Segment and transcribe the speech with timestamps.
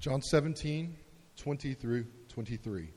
[0.00, 0.96] John 17,
[1.36, 2.88] 20 through 23.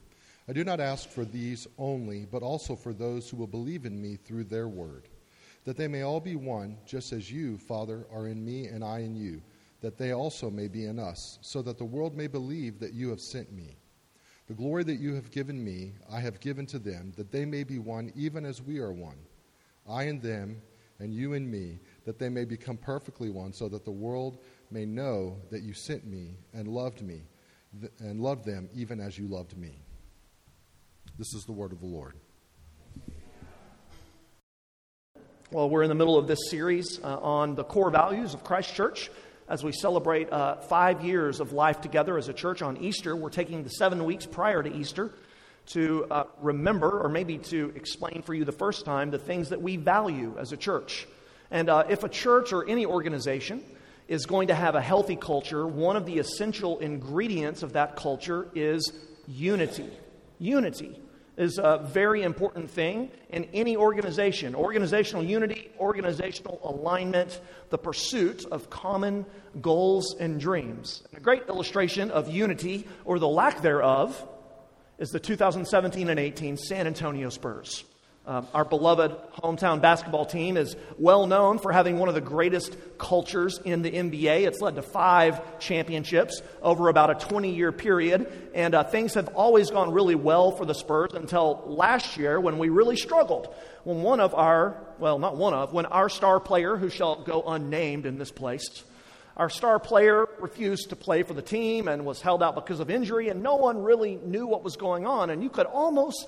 [0.48, 4.00] I do not ask for these only, but also for those who will believe in
[4.00, 5.10] me through their word,
[5.64, 9.00] that they may all be one, just as you, Father, are in me and I
[9.00, 9.42] in you,
[9.82, 13.10] that they also may be in us, so that the world may believe that you
[13.10, 13.76] have sent me.
[14.46, 17.64] The glory that you have given me, I have given to them, that they may
[17.64, 19.18] be one even as we are one.
[19.86, 20.62] I and them,
[20.98, 24.38] and you and me, that they may become perfectly one, so that the world
[24.70, 27.22] may know that you sent me and loved me
[27.98, 29.78] and loved them even as you loved me.
[31.18, 32.14] This is the word of the Lord.
[35.50, 38.74] Well, we're in the middle of this series uh, on the core values of Christ
[38.74, 39.10] Church.
[39.48, 43.30] As we celebrate uh, five years of life together as a church on Easter, we're
[43.30, 45.12] taking the seven weeks prior to Easter
[45.66, 49.62] to uh, remember, or maybe to explain for you the first time, the things that
[49.62, 51.06] we value as a church.
[51.54, 53.62] And uh, if a church or any organization
[54.08, 58.48] is going to have a healthy culture, one of the essential ingredients of that culture
[58.56, 58.92] is
[59.28, 59.88] unity.
[60.40, 61.00] Unity
[61.36, 64.56] is a very important thing in any organization.
[64.56, 69.24] Organizational unity, organizational alignment, the pursuit of common
[69.60, 71.04] goals and dreams.
[71.10, 74.20] And a great illustration of unity, or the lack thereof,
[74.98, 77.84] is the 2017 and 18 San Antonio Spurs.
[78.26, 82.74] Um, our beloved hometown basketball team is well known for having one of the greatest
[82.96, 84.46] cultures in the NBA.
[84.46, 89.28] It's led to five championships over about a 20 year period, and uh, things have
[89.34, 93.54] always gone really well for the Spurs until last year when we really struggled.
[93.82, 97.42] When one of our, well, not one of, when our star player, who shall go
[97.42, 98.84] unnamed in this place,
[99.36, 102.88] our star player refused to play for the team and was held out because of
[102.88, 105.28] injury, and no one really knew what was going on.
[105.28, 106.26] And you could almost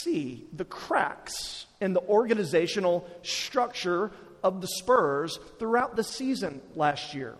[0.00, 4.10] see the cracks in the organizational structure
[4.42, 7.36] of the Spurs throughout the season last year.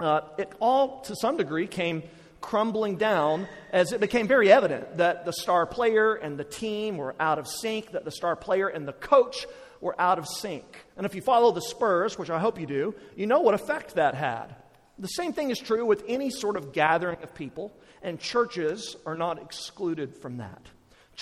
[0.00, 2.02] Uh, it all, to some degree, came
[2.40, 7.14] crumbling down as it became very evident that the star player and the team were
[7.20, 9.46] out of sync, that the star player and the coach
[9.80, 10.64] were out of sync.
[10.96, 13.94] And if you follow the Spurs, which I hope you do, you know what effect
[13.94, 14.54] that had.
[14.98, 17.72] The same thing is true with any sort of gathering of people,
[18.02, 20.62] and churches are not excluded from that.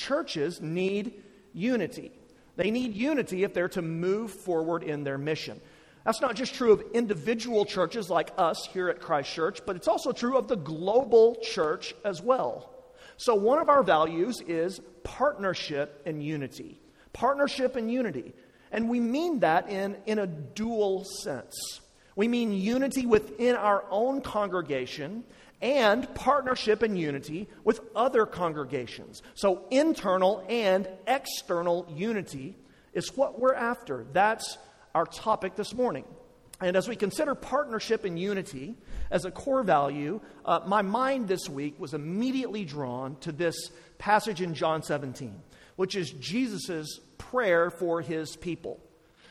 [0.01, 1.23] Churches need
[1.53, 2.11] unity.
[2.57, 5.61] They need unity if they're to move forward in their mission.
[6.07, 9.89] That's not just true of individual churches like us here at Christ Church, but it's
[9.89, 12.73] also true of the global church as well.
[13.19, 16.81] So, one of our values is partnership and unity.
[17.13, 18.33] Partnership and unity.
[18.73, 21.81] And we mean that in, in a dual sense.
[22.17, 25.25] We mean unity within our own congregation
[25.63, 29.23] and partnership and unity with other congregations.
[29.35, 32.57] So, internal and external unity
[32.95, 34.07] is what we're after.
[34.13, 34.59] That's
[34.95, 36.05] our topic this morning.
[36.61, 38.77] And as we consider partnership and unity
[39.11, 44.43] as a core value, uh, my mind this week was immediately drawn to this passage
[44.43, 45.41] in John 17,
[45.77, 48.79] which is Jesus' prayer for his people.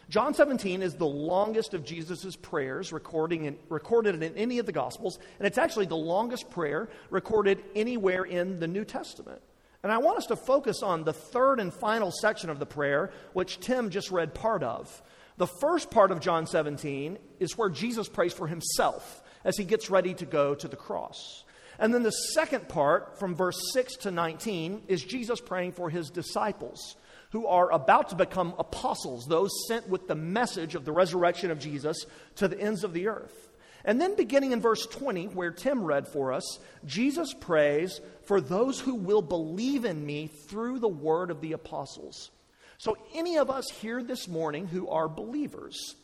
[0.09, 4.71] John 17 is the longest of Jesus' prayers recording in, recorded in any of the
[4.71, 9.39] Gospels, and it's actually the longest prayer recorded anywhere in the New Testament.
[9.83, 13.11] And I want us to focus on the third and final section of the prayer,
[13.33, 15.01] which Tim just read part of.
[15.37, 19.91] The first part of John 17 is where Jesus prays for himself as he gets
[19.91, 21.43] ready to go to the cross.
[21.79, 26.09] And then the second part, from verse 6 to 19, is Jesus praying for his
[26.09, 26.97] disciples
[27.31, 31.59] who are about to become apostles, those sent with the message of the resurrection of
[31.59, 33.49] Jesus to the ends of the earth.
[33.85, 38.79] And then, beginning in verse 20, where Tim read for us, Jesus prays for those
[38.79, 42.29] who will believe in me through the word of the apostles.
[42.77, 45.95] So, any of us here this morning who are believers,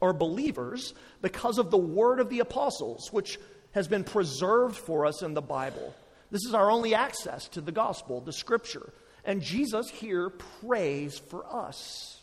[0.00, 3.38] are believers because of the word of the apostles, which
[3.76, 5.94] has been preserved for us in the Bible.
[6.30, 8.90] This is our only access to the gospel, the scripture.
[9.22, 12.22] And Jesus here prays for us.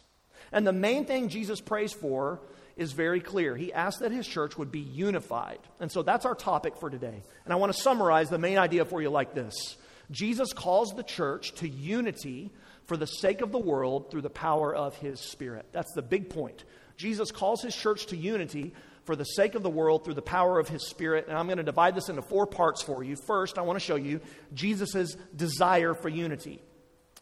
[0.52, 2.42] And the main thing Jesus prays for
[2.76, 3.56] is very clear.
[3.56, 5.60] He asks that his church would be unified.
[5.80, 7.22] And so that's our topic for today.
[7.46, 9.78] And I want to summarize the main idea for you like this
[10.10, 12.52] Jesus calls the church to unity
[12.88, 15.68] for the sake of the world through the power of his Spirit.
[15.72, 16.64] That's the big point.
[16.98, 18.74] Jesus calls his church to unity
[19.06, 21.28] for the sake of the world through the power of his Spirit.
[21.28, 23.16] And I'm going to divide this into four parts for you.
[23.28, 24.22] First, I want to show you
[24.54, 26.62] Jesus' desire for unity.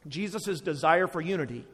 [0.07, 1.65] Jesus' desire for unity.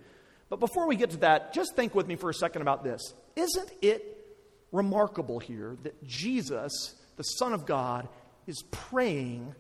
[0.50, 3.14] But before we get to that, just think with me for a second about this.
[3.36, 4.26] Isn't it
[4.72, 8.08] remarkable here that Jesus, the Son of God,
[8.46, 9.54] is praying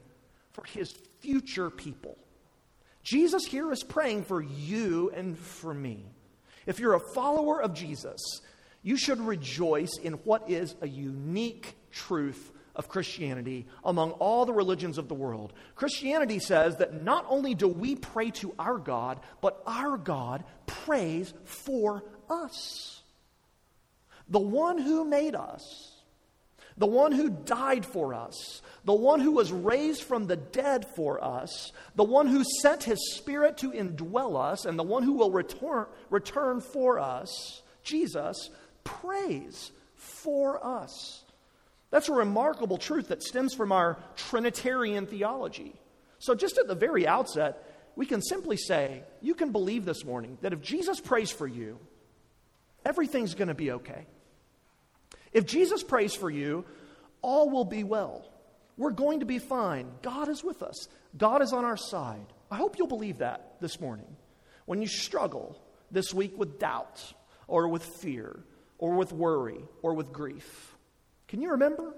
[0.53, 2.17] for his future people?
[3.03, 6.05] Jesus here is praying for you and for me.
[6.65, 8.41] If you're a follower of Jesus,
[8.83, 14.97] you should rejoice in what is a unique truth of Christianity among all the religions
[14.97, 15.51] of the world.
[15.75, 21.33] Christianity says that not only do we pray to our God, but our God prays
[21.43, 23.01] for us.
[24.29, 25.93] The one who made us,
[26.77, 31.23] the one who died for us, the one who was raised from the dead for
[31.23, 35.31] us, the one who sent his spirit to indwell us, and the one who will
[35.31, 38.51] return, return for us, Jesus,
[38.87, 41.23] prays for us.
[41.91, 45.73] That's a remarkable truth that stems from our Trinitarian theology.
[46.19, 47.63] So, just at the very outset,
[47.95, 51.79] we can simply say, you can believe this morning that if Jesus prays for you,
[52.85, 54.05] everything's going to be okay.
[55.31, 56.65] If Jesus prays for you,
[57.21, 58.25] all will be well.
[58.77, 59.87] We're going to be fine.
[60.01, 60.87] God is with us,
[61.17, 62.25] God is on our side.
[62.49, 64.15] I hope you'll believe that this morning.
[64.65, 65.59] When you struggle
[65.91, 67.01] this week with doubt
[67.47, 68.39] or with fear
[68.77, 70.75] or with worry or with grief,
[71.27, 71.93] can you remember?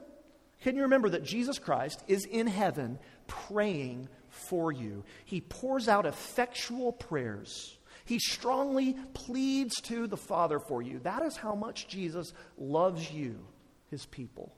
[0.62, 5.04] Can you remember that Jesus Christ is in heaven praying for you?
[5.26, 7.78] He pours out effectual prayers.
[8.06, 11.00] He strongly pleads to the Father for you.
[11.00, 13.46] That is how much Jesus loves you,
[13.90, 14.54] his people.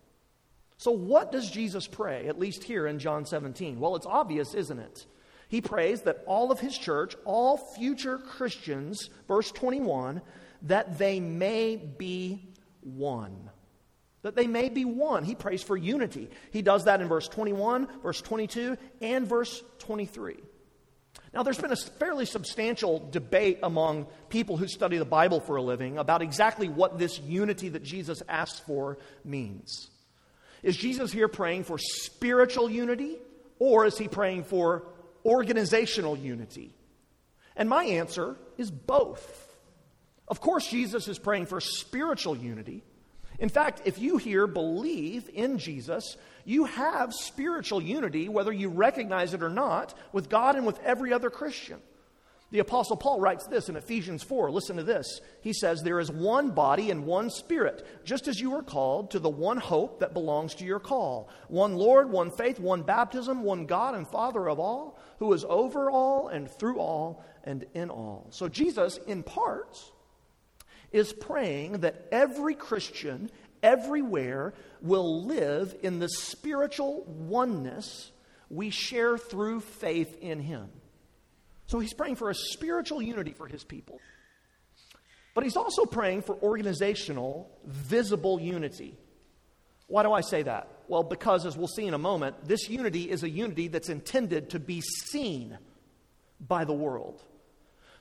[0.78, 3.80] So, what does Jesus pray, at least here in John 17?
[3.80, 5.06] Well, it's obvious, isn't it?
[5.48, 10.22] He prays that all of his church, all future Christians, verse 21,
[10.64, 12.48] that they may be
[12.82, 13.50] one
[14.22, 15.24] that they may be one.
[15.24, 16.30] He prays for unity.
[16.52, 20.38] He does that in verse 21, verse 22, and verse 23.
[21.34, 25.62] Now, there's been a fairly substantial debate among people who study the Bible for a
[25.62, 29.90] living about exactly what this unity that Jesus asks for means.
[30.62, 33.18] Is Jesus here praying for spiritual unity,
[33.60, 34.84] or is he praying for
[35.26, 36.76] organizational unity?
[37.56, 39.48] And my answer is both.
[40.32, 42.86] Of course, Jesus is praying for spiritual unity.
[43.38, 49.34] In fact, if you here believe in Jesus, you have spiritual unity, whether you recognize
[49.34, 51.80] it or not, with God and with every other Christian.
[52.50, 54.52] The Apostle Paul writes this in Ephesians 4.
[54.52, 55.20] Listen to this.
[55.42, 59.20] He says, There is one body and one spirit, just as you are called to
[59.20, 61.30] the one hope that belongs to your call.
[61.50, 65.92] One Lord, one faith, one baptism, one God and Father of all, who is over
[65.92, 68.28] all and through all and in all.
[68.30, 69.78] So Jesus, in part,
[70.92, 73.30] is praying that every Christian
[73.64, 78.12] everywhere will live in the spiritual oneness
[78.50, 80.70] we share through faith in Him.
[81.72, 84.02] So he's praying for a spiritual unity for his people.
[85.34, 88.98] But he's also praying for organizational, visible unity.
[89.88, 90.68] Why do I say that?
[90.90, 94.50] Well, because as we'll see in a moment, this unity is a unity that's intended
[94.50, 95.58] to be seen
[96.46, 97.24] by the world.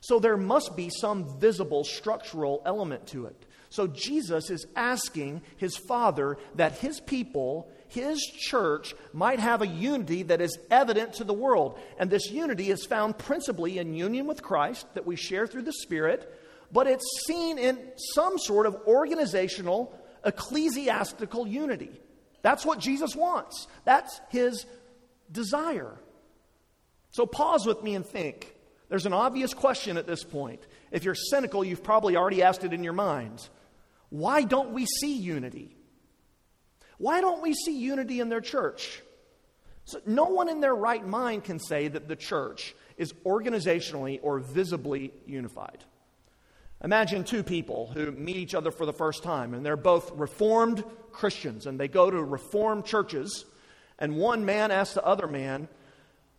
[0.00, 3.46] So there must be some visible structural element to it.
[3.68, 10.24] So Jesus is asking his Father that his people, his church, might have a unity
[10.24, 11.78] that is evident to the world.
[11.98, 15.72] And this unity is found principally in union with Christ that we share through the
[15.72, 16.34] Spirit,
[16.72, 17.78] but it's seen in
[18.14, 21.92] some sort of organizational, ecclesiastical unity.
[22.42, 24.66] That's what Jesus wants, that's his
[25.30, 26.00] desire.
[27.12, 28.54] So pause with me and think.
[28.90, 30.60] There's an obvious question at this point.
[30.90, 33.48] If you're cynical, you've probably already asked it in your mind.
[34.10, 35.76] Why don't we see unity?
[36.98, 39.00] Why don't we see unity in their church?
[39.84, 44.40] So no one in their right mind can say that the church is organizationally or
[44.40, 45.84] visibly unified.
[46.82, 50.82] Imagine two people who meet each other for the first time, and they're both Reformed
[51.12, 53.44] Christians, and they go to Reformed churches,
[54.00, 55.68] and one man asks the other man,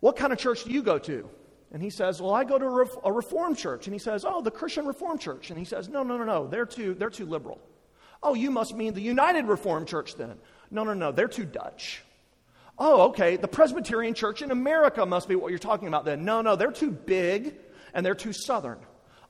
[0.01, 1.29] What kind of church do you go to?
[1.71, 2.65] And he says, Well, I go to
[3.03, 3.87] a Reformed church.
[3.87, 5.49] And he says, Oh, the Christian Reformed church.
[5.49, 6.47] And he says, No, no, no, no.
[6.47, 7.59] They're too, they're too liberal.
[8.23, 10.35] Oh, you must mean the United Reformed Church then.
[10.69, 11.11] No, no, no.
[11.11, 12.03] They're too Dutch.
[12.77, 13.35] Oh, okay.
[13.35, 16.23] The Presbyterian Church in America must be what you're talking about then.
[16.23, 16.55] No, no.
[16.55, 17.55] They're too big
[17.93, 18.79] and they're too southern.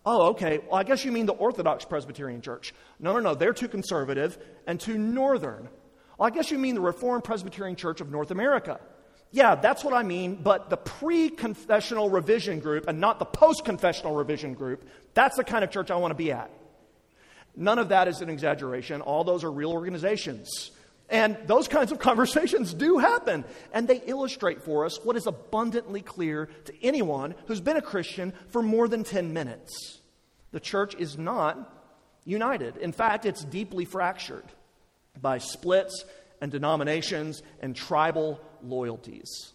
[0.05, 0.59] Oh, okay.
[0.59, 2.73] Well, I guess you mean the Orthodox Presbyterian Church.
[2.99, 3.35] No, no, no.
[3.35, 5.69] They're too conservative and too northern.
[6.17, 8.79] Well, I guess you mean the Reformed Presbyterian Church of North America.
[9.31, 13.63] Yeah, that's what I mean, but the pre confessional revision group and not the post
[13.63, 16.51] confessional revision group, that's the kind of church I want to be at.
[17.55, 19.01] None of that is an exaggeration.
[19.01, 20.71] All those are real organizations.
[21.09, 23.45] And those kinds of conversations do happen.
[23.73, 28.33] And they illustrate for us what is abundantly clear to anyone who's been a Christian
[28.49, 29.99] for more than 10 minutes.
[30.51, 31.77] The church is not
[32.25, 32.77] united.
[32.77, 34.45] In fact, it's deeply fractured
[35.21, 36.05] by splits
[36.41, 39.53] and denominations and tribal loyalties.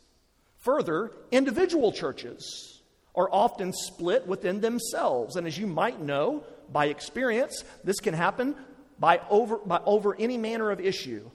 [0.59, 2.83] Further, individual churches
[3.15, 5.37] are often split within themselves.
[5.37, 8.55] And as you might know by experience, this can happen
[8.99, 11.31] by over, by over any manner of issue.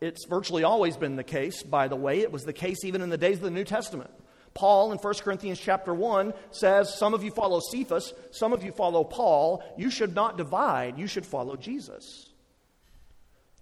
[0.00, 2.20] It's virtually always been the case, by the way.
[2.20, 4.10] It was the case even in the days of the New Testament.
[4.54, 8.72] Paul in 1 Corinthians chapter 1 says, Some of you follow Cephas, some of you
[8.72, 9.62] follow Paul.
[9.78, 12.31] You should not divide, you should follow Jesus.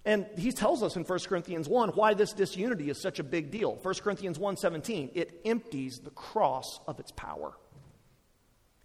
[0.03, 3.51] And he tells us in 1 Corinthians 1 why this disunity is such a big
[3.51, 3.75] deal.
[3.75, 7.53] 1 Corinthians 1:17, it empties the cross of its power.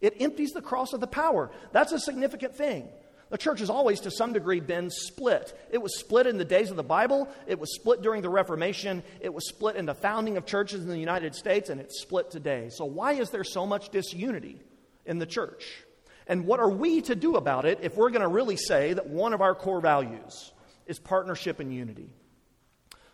[0.01, 1.51] It empties the cross of the power.
[1.73, 2.89] That's a significant thing.
[3.29, 5.59] The church has always, to some degree, been split.
[5.73, 9.03] It was split in the days of the Bible, it was split during the Reformation,
[9.21, 12.31] it was split in the founding of churches in the United States, and it's split
[12.31, 12.69] today.
[12.71, 14.61] So, why is there so much disunity
[15.07, 15.67] in the church?
[16.29, 19.09] And what are we to do about it if we're going to really say that
[19.09, 20.53] one of our core values
[20.87, 22.13] is partnership and unity?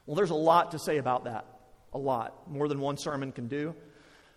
[0.07, 1.47] Well, there's a lot to say about that.
[1.93, 2.51] A lot.
[2.51, 3.75] More than one sermon can do.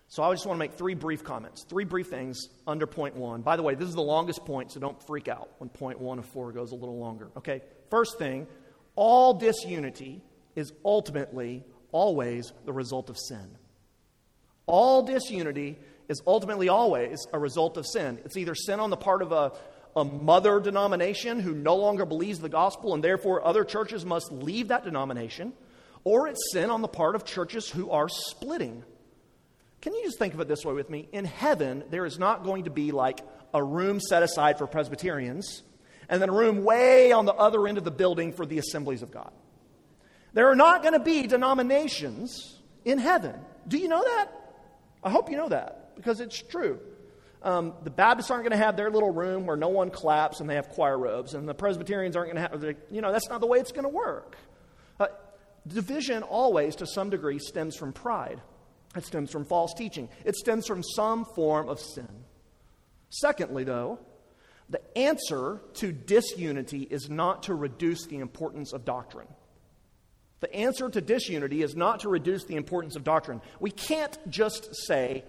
[0.08, 3.42] So I just want to make three brief comments, three brief things under point one.
[3.42, 6.18] By the way, this is the longest point, so don't freak out when point one
[6.18, 7.30] of four goes a little longer.
[7.36, 8.46] Okay, first thing
[8.94, 10.22] all disunity
[10.54, 13.56] is ultimately always the result of sin.
[14.66, 15.78] All disunity
[16.08, 18.18] is ultimately always a result of sin.
[18.24, 19.52] It's either sin on the part of a,
[19.96, 24.68] a mother denomination who no longer believes the gospel and therefore other churches must leave
[24.68, 25.52] that denomination,
[26.04, 28.84] or it's sin on the part of churches who are splitting
[29.86, 31.08] can you just think of it this way with me?
[31.12, 33.20] In heaven, there is not going to be like
[33.54, 35.62] a room set aside for Presbyterians
[36.08, 39.02] and then a room way on the other end of the building for the assemblies
[39.02, 39.30] of God.
[40.32, 43.36] There are not going to be denominations in heaven.
[43.68, 44.26] Do you know that?
[45.04, 46.80] I hope you know that because it's true.
[47.42, 50.50] Um, the Baptists aren't going to have their little room where no one claps and
[50.50, 53.40] they have choir robes, and the Presbyterians aren't going to have, you know, that's not
[53.40, 54.36] the way it's going to work.
[54.98, 55.06] Uh,
[55.66, 58.40] division always, to some degree, stems from pride.
[58.96, 62.08] It stems from false teaching, it stems from some form of sin.
[63.10, 63.98] Secondly, though,
[64.68, 69.28] the answer to disunity is not to reduce the importance of doctrine.
[70.40, 73.40] The answer to disunity is not to reduce the importance of doctrine.
[73.60, 75.24] We can't just say,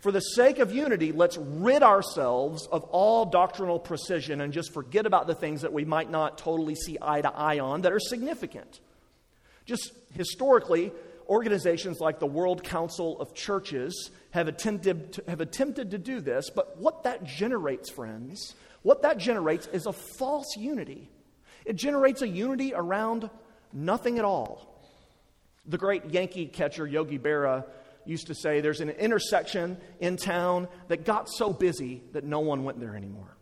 [0.00, 5.04] for the sake of unity, let's rid ourselves of all doctrinal precision and just forget
[5.04, 8.00] about the things that we might not totally see eye to eye on that are
[8.00, 8.80] significant.
[9.66, 10.90] Just historically,
[11.28, 16.48] organizations like the World Council of Churches have attempted to, have attempted to do this,
[16.48, 21.10] but what that generates, friends, what that generates is a false unity.
[21.66, 23.28] It generates a unity around
[23.70, 24.82] nothing at all.
[25.66, 27.64] The great Yankee catcher Yogi Berra
[28.10, 32.64] used to say there's an intersection in town that got so busy that no one
[32.64, 33.36] went there anymore.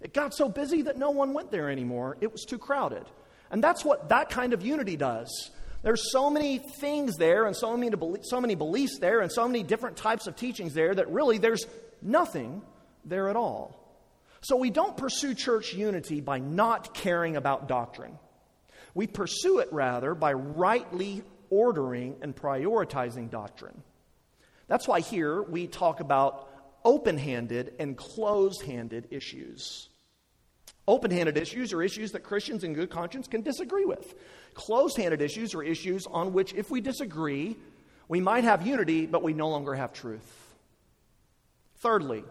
[0.00, 2.16] It got so busy that no one went there anymore.
[2.20, 3.04] It was too crowded.
[3.50, 5.50] And that's what that kind of unity does.
[5.82, 9.62] There's so many things there and so many, so many beliefs there and so many
[9.62, 11.64] different types of teachings there that really there's
[12.00, 12.62] nothing
[13.04, 13.78] there at all.
[14.40, 18.18] So we don't pursue church unity by not caring about doctrine.
[18.94, 23.82] We pursue it rather by rightly ordering and prioritizing doctrine.
[24.68, 26.48] That's why here we talk about
[26.82, 29.90] open handed and closed handed issues.
[30.88, 34.14] Open handed issues are issues that Christians in good conscience can disagree with.
[34.54, 37.56] Closed handed issues are issues on which, if we disagree,
[38.08, 40.56] we might have unity, but we no longer have truth.
[41.76, 42.24] Thirdly,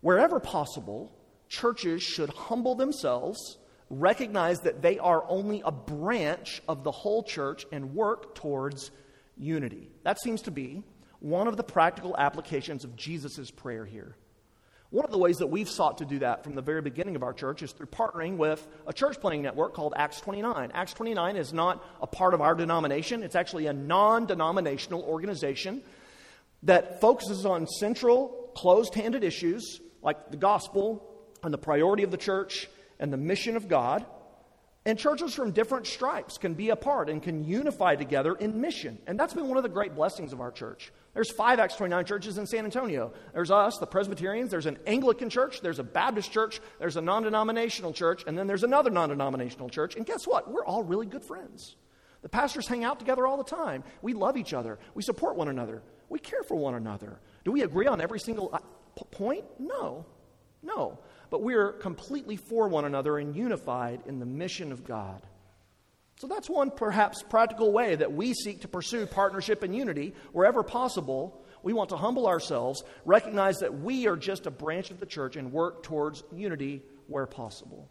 [0.00, 1.12] wherever possible,
[1.48, 3.57] churches should humble themselves,
[3.90, 8.90] recognize that they are only a branch of the whole church, and work towards
[9.36, 9.90] unity.
[10.04, 10.82] That seems to be
[11.20, 14.16] one of the practical applications of Jesus' prayer here.
[14.90, 17.22] One of the ways that we've sought to do that from the very beginning of
[17.22, 20.70] our church is through partnering with a church planning network called Acts 29.
[20.72, 25.82] Acts 29 is not a part of our denomination, it's actually a non denominational organization
[26.62, 31.04] that focuses on central, closed handed issues like the gospel
[31.42, 34.06] and the priority of the church and the mission of God.
[34.86, 38.98] And churches from different stripes can be apart and can unify together in mission.
[39.06, 40.92] And that's been one of the great blessings of our church.
[41.12, 43.12] There's five Acts 29 churches in San Antonio.
[43.34, 47.24] There's us, the Presbyterians, there's an Anglican church, there's a Baptist church, there's a non
[47.24, 49.94] denominational church, and then there's another non denominational church.
[49.94, 50.50] And guess what?
[50.50, 51.76] We're all really good friends.
[52.22, 53.84] The pastors hang out together all the time.
[54.00, 57.20] We love each other, we support one another, we care for one another.
[57.44, 58.60] Do we agree on every single uh,
[59.10, 59.44] point?
[59.58, 60.06] No.
[60.62, 60.98] No.
[61.30, 65.22] But we're completely for one another and unified in the mission of God.
[66.18, 70.62] So that's one perhaps practical way that we seek to pursue partnership and unity wherever
[70.64, 71.44] possible.
[71.62, 75.36] We want to humble ourselves, recognize that we are just a branch of the church,
[75.36, 77.88] and work towards unity where possible.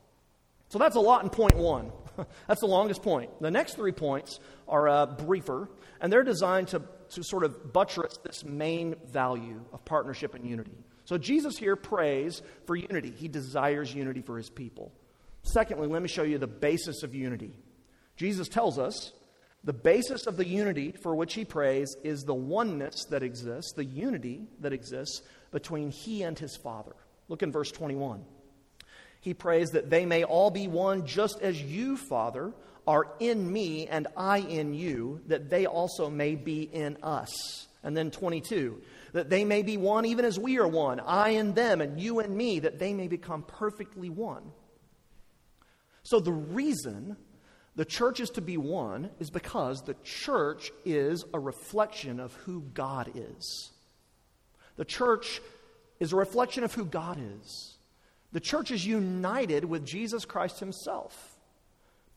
[0.69, 1.91] So that's a lot in point one.
[2.47, 3.29] that's the longest point.
[3.39, 5.69] The next three points are uh, briefer,
[6.01, 6.81] and they're designed to,
[7.11, 10.83] to sort of buttress this main value of partnership and unity.
[11.07, 14.91] So Jesus here prays for unity, he desires unity for his people.
[15.41, 17.53] Secondly, let me show you the basis of unity.
[18.17, 19.13] Jesus tells us
[19.63, 23.85] the basis of the unity for which he prays is the oneness that exists, the
[23.85, 25.21] unity that exists
[25.51, 26.97] between he and his Father.
[27.29, 28.25] Look in verse 21.
[29.21, 32.51] He prays that they may all be one, just as you, Father,
[32.85, 37.66] are in me and I in you, that they also may be in us.
[37.83, 38.81] And then 22,
[39.13, 42.19] that they may be one even as we are one, I and them, and you
[42.19, 44.51] and me, that they may become perfectly one.
[46.03, 47.17] So the reason
[47.75, 52.61] the church is to be one is because the church is a reflection of who
[52.73, 53.71] God is.
[54.77, 55.39] The church
[55.99, 57.77] is a reflection of who God is.
[58.31, 61.36] The church is united with Jesus Christ himself.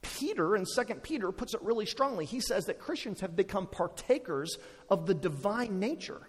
[0.02, 2.24] Peter in 2 Peter puts it really strongly.
[2.24, 4.56] He says that Christians have become partakers
[4.88, 6.28] of the divine nature.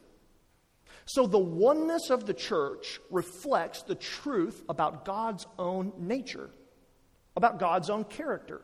[1.05, 6.49] So the oneness of the church reflects the truth about God's own nature,
[7.35, 8.61] about God's own character.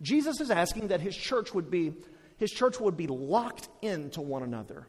[0.00, 1.94] Jesus is asking that his church would be
[2.36, 4.86] his church would be locked into one another,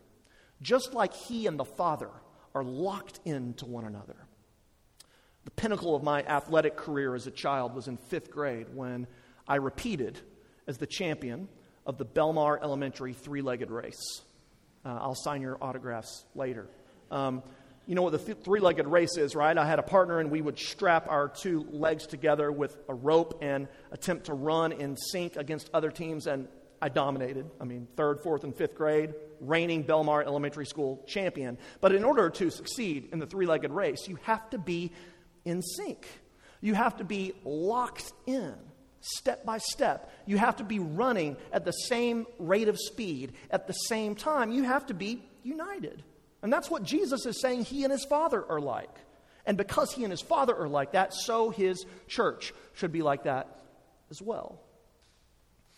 [0.62, 2.12] just like he and the Father
[2.54, 4.16] are locked into one another.
[5.46, 9.08] The pinnacle of my athletic career as a child was in fifth grade when
[9.50, 10.20] I repeated
[10.68, 11.50] as the champion
[11.86, 14.22] of the Belmar Elementary three legged race.
[14.86, 16.68] Uh, I'll sign your autographs later.
[17.10, 17.42] Um,
[17.88, 19.58] you know what the th- three legged race is, right?
[19.58, 23.40] I had a partner, and we would strap our two legs together with a rope
[23.42, 26.48] and attempt to run in sync against other teams, and
[26.80, 27.50] I dominated.
[27.60, 31.58] I mean, third, fourth, and fifth grade, reigning Belmar Elementary School champion.
[31.82, 34.92] But in order to succeed in the three legged race, you have to be
[35.44, 36.06] in sync,
[36.62, 38.54] you have to be locked in
[39.02, 40.12] step by step.
[40.26, 43.34] You have to be running at the same rate of speed.
[43.50, 46.04] At the same time, you have to be united.
[46.42, 48.94] And that's what Jesus is saying he and his Father are like.
[49.46, 53.24] And because he and his Father are like that, so his church should be like
[53.24, 53.60] that
[54.10, 54.60] as well.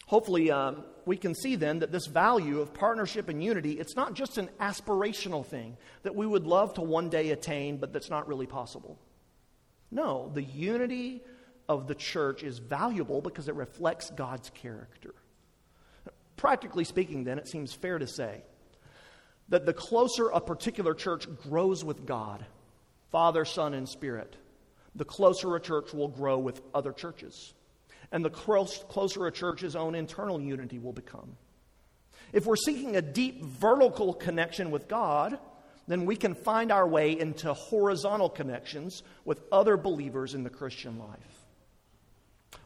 [0.08, 4.14] Hopefully, um, we can see then that this value of partnership and unity, it's not
[4.14, 8.28] just an aspirational thing that we would love to one day attain, but that's not
[8.28, 9.00] really possible.
[9.90, 11.22] No, the unity
[11.72, 15.16] of the church is valuable because it reflects God's character.
[16.36, 18.42] Practically speaking, then, it seems fair to say
[19.50, 22.46] that the closer a particular church grows with God,
[23.10, 24.36] Father, Son, and Spirit,
[24.96, 27.54] the closer a church will grow with other churches.
[28.12, 31.38] And the closer a church's own internal unity will become.
[32.34, 35.40] If we're seeking a deep vertical connection with God,
[35.88, 41.00] then we can find our way into horizontal connections with other believers in the Christian
[41.00, 41.41] life.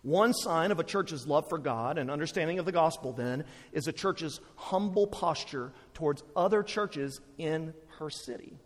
[0.02, 3.88] One sign of a church's love for God and understanding of the gospel, then, is
[3.88, 8.58] a church's humble posture towards other churches in her city.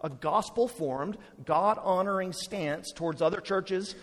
[0.00, 3.94] A gospel formed, God honoring stance towards other churches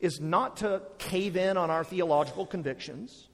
[0.00, 3.28] is not to cave in on our theological convictions,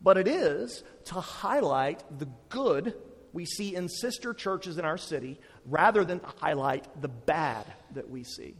[0.00, 2.94] but it is to highlight the good
[3.32, 8.08] we see in sister churches in our city rather than to highlight the bad that
[8.08, 8.54] we see.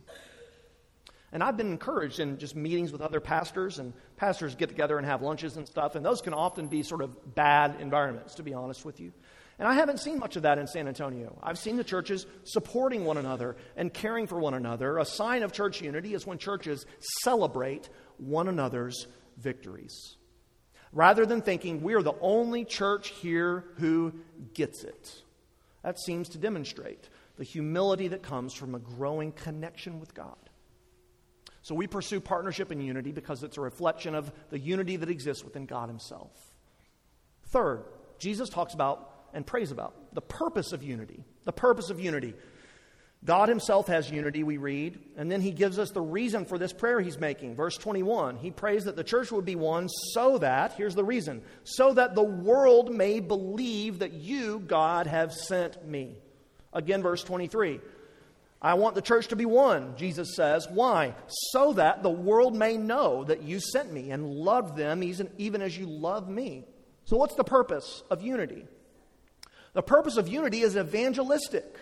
[1.33, 5.07] And I've been encouraged in just meetings with other pastors, and pastors get together and
[5.07, 8.55] have lunches and stuff, and those can often be sort of bad environments, to be
[8.55, 9.13] honest with you.
[9.59, 11.37] And I haven't seen much of that in San Antonio.
[11.43, 14.99] I've seen the churches supporting one another and caring for one another.
[14.99, 16.87] A sign of church unity is when churches
[17.23, 17.89] celebrate
[18.19, 20.17] one another's victories.
[20.93, 24.15] Rather than thinking we're the only church here who
[24.55, 25.23] gets it.
[25.83, 30.48] That seems to demonstrate the humility that comes from a growing connection with God.
[31.69, 35.45] So we pursue partnership and unity because it's a reflection of the unity that exists
[35.45, 36.31] within God Himself.
[37.49, 37.85] Third,
[38.19, 41.23] Jesus talks about and prays about the purpose of unity.
[41.45, 42.33] The purpose of unity.
[43.23, 46.73] God Himself has unity, we read, and then He gives us the reason for this
[46.73, 47.55] prayer He's making.
[47.55, 51.43] Verse 21 He prays that the church would be one so that, here's the reason,
[51.65, 56.17] so that the world may believe that you, God, have sent me.
[56.73, 57.79] Again, verse 23
[58.61, 60.67] I want the church to be one, Jesus says.
[60.69, 61.15] Why?
[61.53, 65.79] So that the world may know that you sent me and loved them even as
[65.79, 66.65] you love me.
[67.05, 68.67] So, what's the purpose of unity?
[69.75, 71.77] The purpose of unity is evangelistic,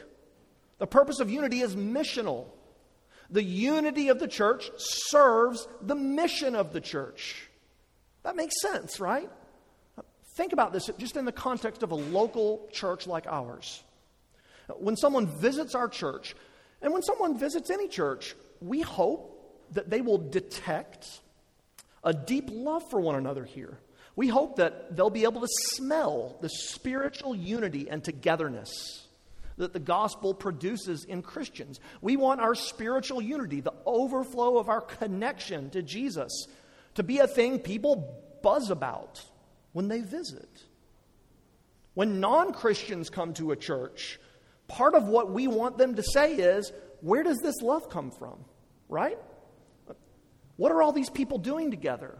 [0.78, 2.46] the purpose of unity is missional.
[3.28, 7.48] The unity of the church serves the mission of the church.
[8.22, 9.28] That makes sense, right?
[10.36, 13.82] Think about this just in the context of a local church like ours.
[14.78, 16.36] When someone visits our church,
[16.82, 19.32] and when someone visits any church, we hope
[19.72, 21.20] that they will detect
[22.04, 23.78] a deep love for one another here.
[24.14, 29.06] We hope that they'll be able to smell the spiritual unity and togetherness
[29.56, 31.80] that the gospel produces in Christians.
[32.00, 36.46] We want our spiritual unity, the overflow of our connection to Jesus,
[36.94, 39.22] to be a thing people buzz about
[39.72, 40.48] when they visit.
[41.94, 44.20] When non Christians come to a church,
[44.68, 48.44] part of what we want them to say is, Where does this love come from?
[48.88, 49.18] Right?
[50.56, 52.18] What are all these people doing together?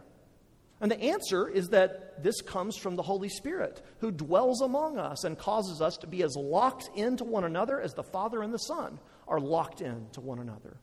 [0.79, 5.23] And the answer is that this comes from the Holy Spirit, who dwells among us
[5.23, 8.59] and causes us to be as locked into one another as the Father and the
[8.59, 10.77] Son are locked into one another.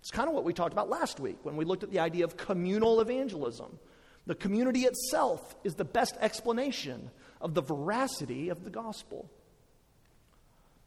[0.00, 2.24] It's kind of what we talked about last week when we looked at the idea
[2.24, 3.78] of communal evangelism.
[4.26, 7.10] The community itself is the best explanation
[7.40, 9.30] of the veracity of the gospel.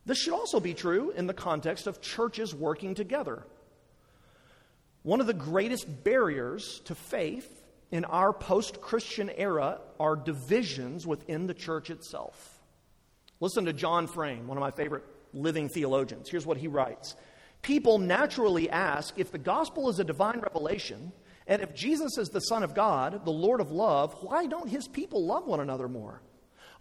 [0.06, 3.46] This should also be true in the context of churches working together.
[5.04, 7.62] One of the greatest barriers to faith
[7.92, 12.60] in our post Christian era are divisions within the church itself.
[13.40, 16.30] Listen to John Frame, one of my favorite living theologians.
[16.30, 17.16] Here's what he writes
[17.62, 21.12] People naturally ask if the gospel is a divine revelation,
[21.48, 24.88] and if Jesus is the Son of God, the Lord of love, why don't his
[24.88, 26.22] people love one another more?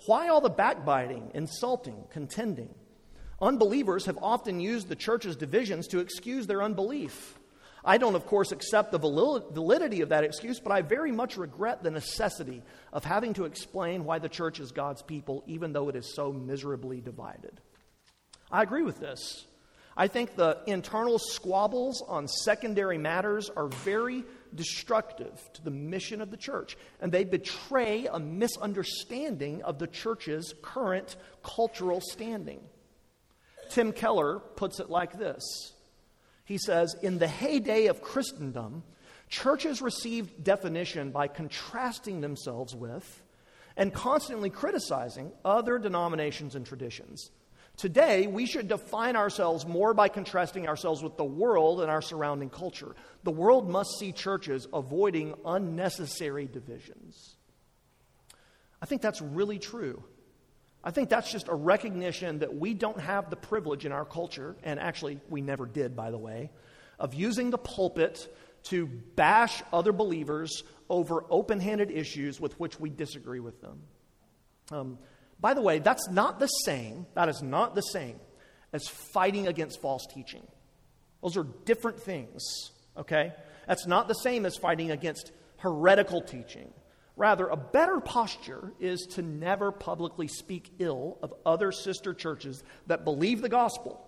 [0.06, 2.74] Why all the backbiting, insulting, contending?
[3.42, 7.36] Unbelievers have often used the church's divisions to excuse their unbelief.
[7.84, 11.82] I don't, of course, accept the validity of that excuse, but I very much regret
[11.82, 15.96] the necessity of having to explain why the church is God's people, even though it
[15.96, 17.60] is so miserably divided.
[18.52, 19.44] I agree with this.
[19.96, 24.22] I think the internal squabbles on secondary matters are very
[24.54, 30.54] destructive to the mission of the church, and they betray a misunderstanding of the church's
[30.62, 32.60] current cultural standing.
[33.72, 35.72] Tim Keller puts it like this
[36.44, 38.82] he says, In the heyday of Christendom,
[39.28, 43.22] churches received definition by contrasting themselves with
[43.76, 47.30] and constantly criticizing other denominations and traditions.
[47.78, 52.50] Today, we should define ourselves more by contrasting ourselves with the world and our surrounding
[52.50, 52.94] culture.
[53.22, 57.36] The world must see churches avoiding unnecessary divisions.
[58.82, 60.04] I think that's really true.
[60.84, 64.56] I think that's just a recognition that we don't have the privilege in our culture,
[64.64, 66.50] and actually we never did, by the way,
[66.98, 72.90] of using the pulpit to bash other believers over open handed issues with which we
[72.90, 73.82] disagree with them.
[74.70, 74.98] Um,
[75.40, 78.18] by the way, that's not the same, that is not the same
[78.72, 80.46] as fighting against false teaching.
[81.22, 82.42] Those are different things,
[82.96, 83.32] okay?
[83.68, 86.72] That's not the same as fighting against heretical teaching
[87.22, 93.04] Rather, a better posture is to never publicly speak ill of other sister churches that
[93.04, 94.04] believe the gospel,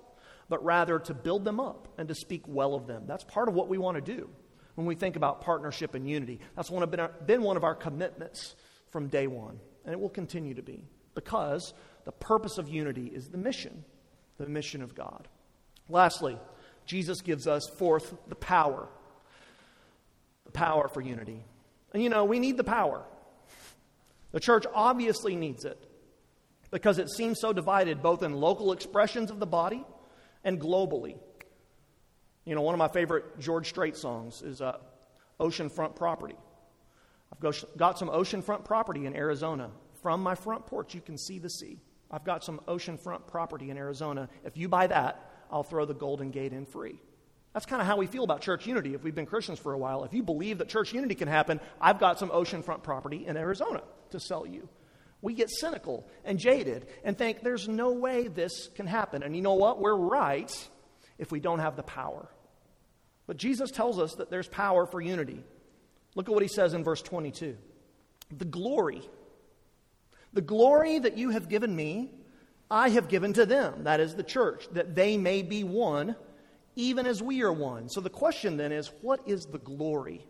[0.49, 3.05] but rather to build them up and to speak well of them.
[3.07, 4.29] That's part of what we want to do
[4.75, 6.41] when we think about partnership and unity.
[6.57, 8.57] That's one been, been one of our commitments
[8.91, 10.83] from day one, and it will continue to be
[11.15, 11.73] because
[12.05, 13.85] the purpose of unity is the mission,
[14.39, 15.29] the mission of God.
[15.89, 16.37] Lastly,
[16.85, 18.89] Jesus gives us, fourth, the power.
[20.47, 21.45] The power for unity.
[21.95, 23.03] And you know, we need the power.
[24.33, 25.81] The church obviously needs it
[26.73, 29.85] because it seems so divided both in local expressions of the body
[30.43, 31.17] and globally.
[32.45, 34.79] You know, one of my favorite George Strait songs is uh,
[35.39, 36.35] Oceanfront Property.
[37.33, 37.41] I've
[37.77, 39.71] got some oceanfront property in Arizona.
[40.03, 41.81] From my front porch, you can see the sea.
[42.11, 44.29] I've got some oceanfront property in Arizona.
[44.45, 47.01] If you buy that, I'll throw the Golden Gate in free.
[47.55, 49.79] That's kind of how we feel about church unity if we've been Christians for a
[49.79, 50.03] while.
[50.03, 53.83] If you believe that church unity can happen, I've got some oceanfront property in Arizona
[54.11, 54.69] to sell you.
[55.23, 59.23] We get cynical and jaded and think there's no way this can happen.
[59.23, 59.81] And you know what?
[59.81, 60.53] We're right
[61.17, 62.29] if we don't have the power.
[63.29, 65.41] But Jesus tells us that there's power for unity.
[66.17, 67.57] Look at what he says in verse 22
[68.37, 69.03] The glory,
[70.33, 72.11] the glory that you have given me,
[72.69, 76.17] I have given to them, that is the church, that they may be one
[76.77, 77.89] even as we are one.
[77.89, 80.27] So the question then is what is the glory?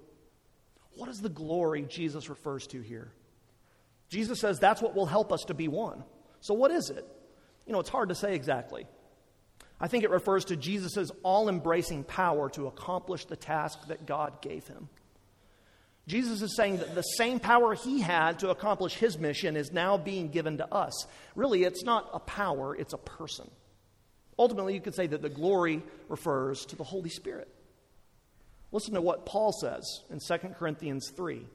[0.97, 3.13] What is the glory Jesus refers to here?
[4.09, 6.05] Jesus says that's what will help us to be one.
[6.41, 7.07] So what is it?
[7.67, 8.87] You know, it's hard to say exactly.
[9.81, 14.41] I think it refers to Jesus' all embracing power to accomplish the task that God
[14.41, 14.89] gave him.
[16.07, 19.97] Jesus is saying that the same power he had to accomplish his mission is now
[19.97, 21.07] being given to us.
[21.35, 23.51] Really, it's not a power, it's a person.
[24.39, 27.49] Ultimately, you could say that the glory refers to the Holy Spirit.
[28.73, 31.47] Listen to what Paul says in 2 Corinthians 3.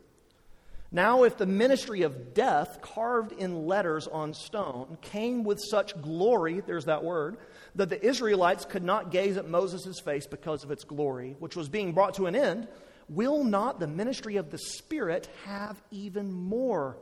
[0.92, 6.62] Now, if the ministry of death, carved in letters on stone, came with such glory,
[6.62, 7.38] there's that word,
[7.76, 11.70] that the Israelites could not gaze at Moses' face because of its glory, which was
[11.70, 12.68] being brought to an end,
[13.08, 16.98] will not the ministry of the Spirit have even more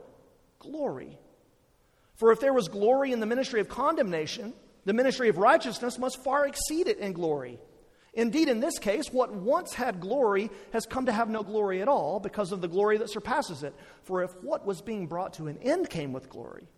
[0.58, 1.18] glory?
[2.16, 4.52] For if there was glory in the ministry of condemnation,
[4.88, 7.60] the ministry of righteousness must far exceed it in glory.
[8.14, 11.88] Indeed, in this case, what once had glory has come to have no glory at
[11.88, 13.74] all because of the glory that surpasses it.
[14.04, 16.68] For if what was being brought to an end came with glory,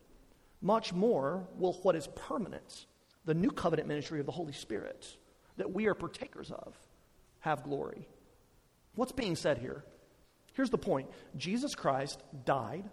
[0.60, 2.86] much more will what is permanent,
[3.26, 5.06] the new covenant ministry of the Holy Spirit,
[5.56, 6.74] that we are partakers of,
[7.38, 8.08] have glory.
[8.96, 9.84] What's being said here?
[10.54, 12.90] Here's the point Jesus Christ died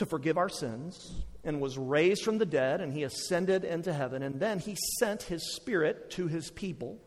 [0.00, 1.12] to forgive our sins
[1.44, 4.22] and was raised from the dead, and he ascended into heaven.
[4.22, 6.98] And then he sent his spirit to his people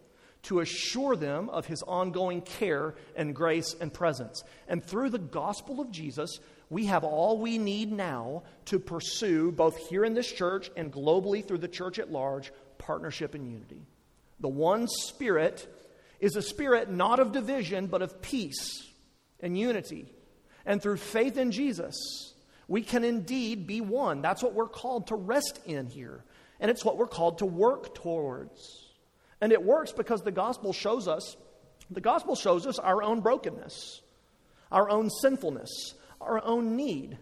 [0.43, 4.43] to assure them of his ongoing care and grace and presence.
[4.67, 6.37] And through the gospel of Jesus,
[6.69, 11.43] we have all we need now to pursue, both here in this church and globally
[11.43, 13.81] through the church at large, partnership and unity.
[14.39, 15.67] The one spirit
[16.19, 18.87] is a spirit not of division, but of peace
[19.39, 20.13] and unity.
[20.63, 21.95] And through faith in Jesus,
[22.73, 24.23] we can indeed be one.
[24.23, 26.23] That's what we're called to rest in here.
[26.59, 28.89] And it's what we're called to work towards.
[29.39, 31.37] And it works because the gospel shows us
[31.91, 34.01] the gospel shows us our own brokenness,
[34.71, 37.19] our own sinfulness, our own need.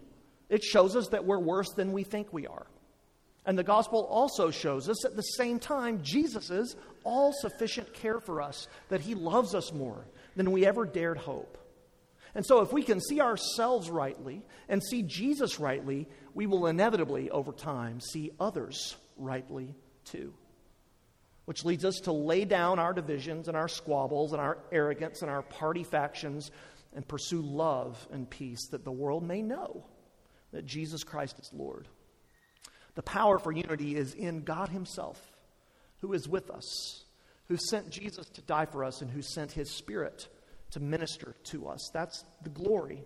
[0.48, 2.66] It shows us that we're worse than we think we are.
[3.44, 8.40] And the gospel also shows us at the same time Jesus' all sufficient care for
[8.40, 11.58] us, that he loves us more than we ever dared hope.
[12.34, 17.30] And so, if we can see ourselves rightly and see Jesus rightly, we will inevitably,
[17.30, 20.32] over time, see others rightly too.
[21.44, 25.30] Which leads us to lay down our divisions and our squabbles and our arrogance and
[25.30, 26.50] our party factions
[26.94, 29.84] and pursue love and peace that the world may know
[30.52, 31.88] that Jesus Christ is Lord.
[32.94, 35.20] The power for unity is in God Himself,
[36.00, 37.04] who is with us,
[37.48, 40.28] who sent Jesus to die for us, and who sent His Spirit
[40.72, 41.90] to minister to us.
[41.92, 43.02] That's the glory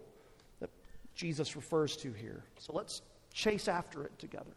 [0.60, 0.70] that
[1.14, 2.44] Jesus refers to here.
[2.58, 3.02] So let's
[3.32, 4.54] chase after it together.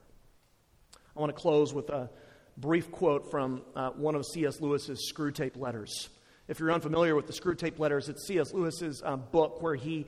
[1.15, 2.09] I want to close with a
[2.57, 4.61] brief quote from uh, one of C.S.
[4.61, 6.09] Lewis's Screwtape letters.
[6.47, 8.53] If you're unfamiliar with the Screwtape letters, it's C.S.
[8.53, 10.05] Lewis's uh, book where he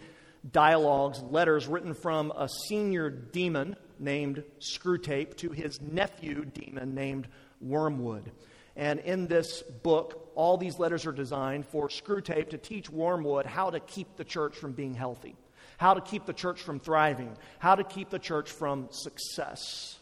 [0.51, 7.27] dialogues, letters written from a senior demon named Screwtape to his nephew demon named
[7.61, 8.31] Wormwood.
[8.75, 13.69] And in this book, all these letters are designed for Screwtape to teach Wormwood how
[13.69, 15.35] to keep the church from being healthy,
[15.77, 19.97] how to keep the church from thriving, how to keep the church from success.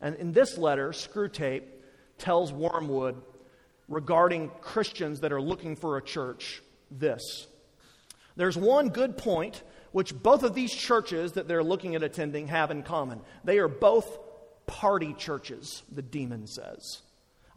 [0.00, 1.64] And in this letter, Screwtape
[2.18, 3.22] tells Wormwood
[3.88, 7.46] regarding Christians that are looking for a church this.
[8.36, 12.70] There's one good point which both of these churches that they're looking at attending have
[12.70, 13.20] in common.
[13.44, 14.18] They are both
[14.66, 17.00] party churches, the demon says.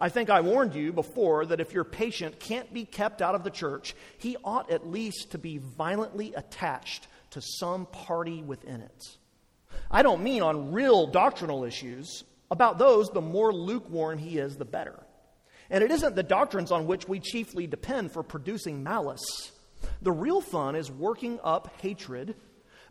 [0.01, 3.43] I think I warned you before that if your patient can't be kept out of
[3.43, 9.17] the church, he ought at least to be violently attached to some party within it.
[9.91, 12.23] I don't mean on real doctrinal issues.
[12.49, 14.99] About those, the more lukewarm he is, the better.
[15.69, 19.51] And it isn't the doctrines on which we chiefly depend for producing malice.
[20.01, 22.33] The real fun is working up hatred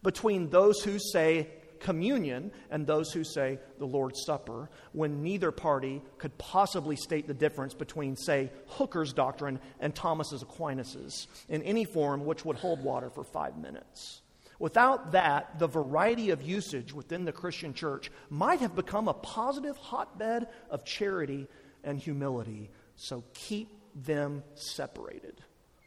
[0.05, 1.49] between those who say,
[1.81, 7.35] communion and those who say the Lord's Supper, when neither party could possibly state the
[7.35, 13.11] difference between, say, Hooker's doctrine and Thomas's Aquinas's in any form which would hold water
[13.11, 14.23] for five minutes.
[14.59, 19.77] Without that, the variety of usage within the Christian church might have become a positive
[19.79, 21.49] hotbed of charity
[21.83, 22.71] and humility.
[22.95, 25.41] So keep them separated.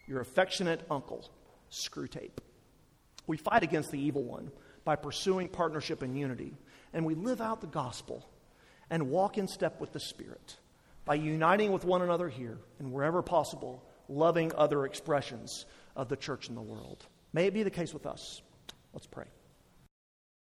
[0.07, 1.29] Your affectionate uncle,
[1.71, 2.39] Screwtape.
[3.27, 4.51] We fight against the evil one
[4.85, 6.57] by pursuing partnership and unity.
[6.93, 8.27] And we live out the gospel
[8.89, 10.57] and walk in step with the Spirit
[11.05, 15.65] by uniting with one another here and wherever possible, loving other expressions
[15.95, 17.05] of the church in the world.
[17.33, 18.41] May it be the case with us.
[18.93, 19.25] Let's pray.